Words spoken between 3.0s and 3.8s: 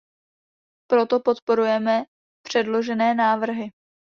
návrhy.